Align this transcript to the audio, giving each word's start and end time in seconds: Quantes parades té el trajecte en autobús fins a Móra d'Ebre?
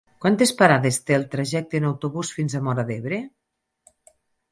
Quantes 0.23 0.51
parades 0.59 0.95
té 1.09 1.17
el 1.17 1.25
trajecte 1.35 1.77
en 1.79 1.85
autobús 1.89 2.31
fins 2.39 2.57
a 2.57 2.63
Móra 2.69 2.87
d'Ebre? 2.89 3.21